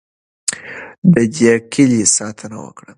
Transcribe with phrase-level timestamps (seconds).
[1.13, 2.89] د دې کیلي ساتنه وکړئ.